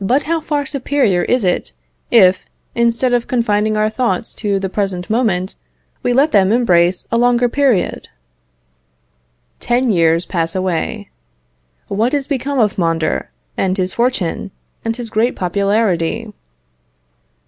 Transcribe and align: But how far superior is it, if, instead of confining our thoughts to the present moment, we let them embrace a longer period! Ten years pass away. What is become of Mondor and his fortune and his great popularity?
But 0.00 0.24
how 0.24 0.40
far 0.40 0.66
superior 0.66 1.22
is 1.22 1.44
it, 1.44 1.70
if, 2.10 2.44
instead 2.74 3.12
of 3.12 3.28
confining 3.28 3.76
our 3.76 3.88
thoughts 3.88 4.34
to 4.34 4.58
the 4.58 4.68
present 4.68 5.08
moment, 5.08 5.54
we 6.02 6.12
let 6.12 6.32
them 6.32 6.50
embrace 6.50 7.06
a 7.12 7.16
longer 7.18 7.48
period! 7.48 8.08
Ten 9.60 9.92
years 9.92 10.26
pass 10.26 10.56
away. 10.56 11.08
What 11.86 12.14
is 12.14 12.26
become 12.26 12.58
of 12.58 12.78
Mondor 12.78 13.30
and 13.56 13.76
his 13.76 13.92
fortune 13.92 14.50
and 14.84 14.96
his 14.96 15.08
great 15.08 15.36
popularity? 15.36 16.32